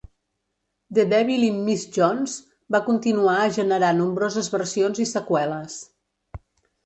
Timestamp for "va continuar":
2.75-3.35